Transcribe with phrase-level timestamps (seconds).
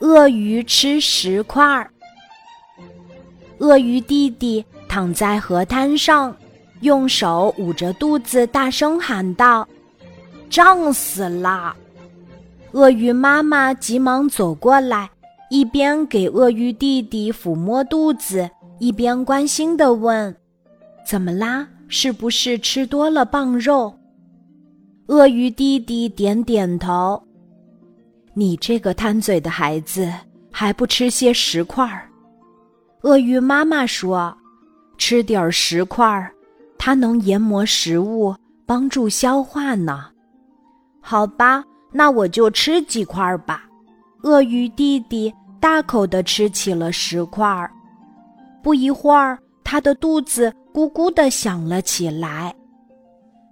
[0.00, 1.90] 鳄鱼吃石块儿。
[3.58, 6.36] 鳄鱼弟弟躺在河滩上，
[6.80, 9.66] 用手捂着肚子，大声喊道
[10.50, 11.74] ：“胀死了！”
[12.72, 15.10] 鳄鱼妈妈急忙走过来，
[15.48, 20.36] 一边给鳄鱼弟弟抚摸肚子，一边关心地问
[21.08, 21.66] ：“怎么啦？
[21.88, 23.94] 是不是吃多了棒肉？”
[25.08, 27.22] 鳄鱼弟弟点点头。
[28.38, 30.12] 你这个贪嘴的孩子，
[30.52, 32.06] 还不吃些石块儿？
[33.00, 34.36] 鳄鱼妈妈说
[34.98, 36.30] ：“吃点儿石块儿，
[36.76, 38.36] 它能研磨食物，
[38.66, 40.08] 帮助消化呢。”
[41.00, 43.64] 好吧，那我就吃几块儿吧。
[44.22, 47.72] 鳄鱼弟弟大口的吃起了石块儿。
[48.62, 52.54] 不一会儿，他的肚子咕咕的响了起来。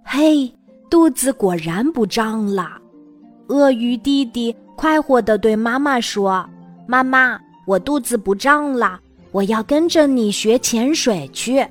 [0.03, 0.47] 嘿，
[0.91, 2.79] 肚子果然不胀了。
[3.47, 4.55] 鳄鱼弟弟。
[4.77, 6.45] 快活地对妈妈说
[6.85, 8.99] ：“妈妈，我肚子不胀了，
[9.31, 11.65] 我要跟着你学潜水去。”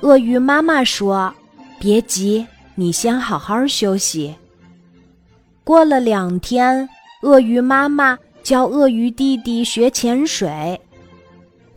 [0.00, 1.32] 鳄鱼妈妈说
[1.80, 4.34] ：“别急，你先好好休息。”
[5.64, 6.86] 过了两天，
[7.22, 10.78] 鳄鱼妈妈教鳄鱼弟弟学潜水。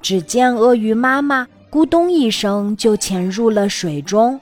[0.01, 4.37] 只见鳄鱼妈妈咕咚一声就潜入了水中，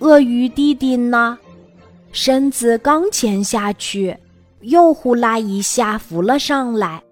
[0.00, 1.38] 鳄鱼弟弟呢，
[2.12, 4.16] 身子刚潜下去。
[4.62, 7.02] 又呼啦一下浮了上来，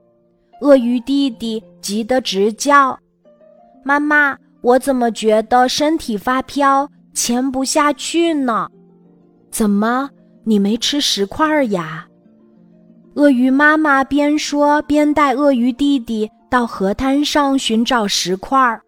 [0.60, 2.98] 鳄鱼弟弟急得直叫
[3.82, 8.69] ：“妈妈，我怎么觉得身体发飘，潜不下去呢？
[9.50, 10.10] 怎么，
[10.44, 12.06] 你没吃石块呀？”
[13.16, 18.78] 鳄鱼妈妈边说边带鳄鱼弟弟到河滩上寻找石块。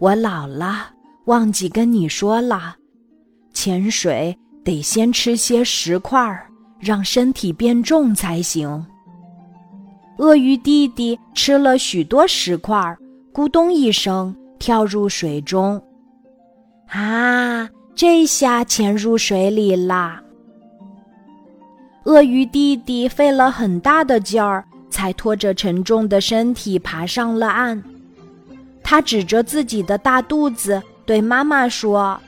[0.00, 0.90] 我老了，
[1.26, 2.74] 忘记跟你说了，
[3.52, 6.46] 潜水得先吃些石块儿。
[6.78, 8.84] 让身体变重才行。
[10.18, 12.98] 鳄鱼弟弟吃了许多石块儿，
[13.32, 15.82] 咕咚一声跳入水中。
[16.88, 20.22] 啊，这下潜入水里啦！
[22.04, 27.82] 鳄鱼弟弟费了很大的劲儿，才拖着沉重的身体爬上了岸。
[28.82, 32.20] 他指着自己的大肚子，对妈妈说：“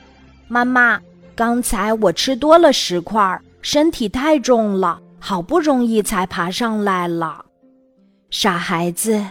[0.49, 0.99] 妈妈，
[1.39, 7.45] 刚才我吃多了石块。”身体太重了，好不容易才爬上来了。
[8.29, 9.25] 傻孩子，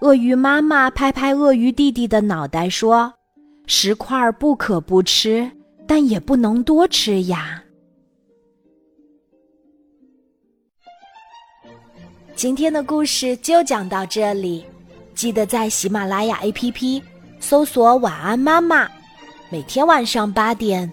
[0.00, 3.12] 鳄鱼妈妈拍拍鳄鱼弟弟的脑袋说
[3.66, 5.50] ：“石块不可不吃，
[5.86, 7.62] 但也不能多吃呀。”
[12.36, 14.64] 今天的故事就讲到这里，
[15.14, 17.02] 记得在喜马拉雅 APP
[17.40, 18.86] 搜索“晚安妈妈”，
[19.48, 20.92] 每天晚上八点，